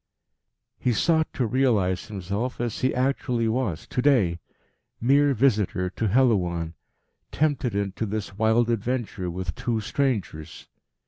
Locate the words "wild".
8.35-8.71